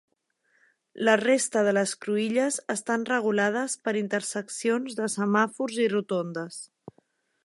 La 1.07 1.13
resta 1.19 1.61
de 1.67 1.73
les 1.77 1.91
cruïlles 2.05 2.57
estan 2.75 3.05
regulades 3.11 3.77
per 3.89 3.95
interseccions 4.01 4.97
de 5.01 5.13
semàfors 5.17 5.79
i 5.85 5.87
rotondes. 5.95 6.59